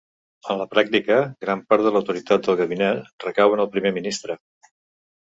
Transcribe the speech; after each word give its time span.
En 0.51 0.55
la 0.59 0.65
pràctica, 0.69 1.17
gran 1.43 1.59
part 1.73 1.83
de 1.87 1.91
l'autoritat 1.95 2.47
del 2.47 2.57
Gabinet 2.61 3.25
recau 3.27 3.53
en 3.57 3.61
el 3.65 3.69
Primer 3.77 3.93
Ministre. 3.99 4.39